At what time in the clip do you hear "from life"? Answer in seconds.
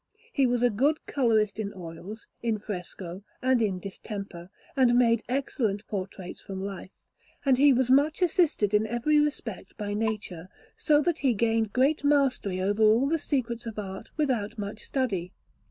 6.41-6.89